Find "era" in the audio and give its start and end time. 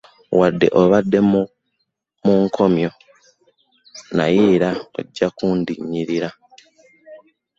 4.55-4.69